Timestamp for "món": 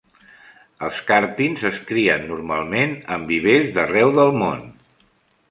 4.43-4.67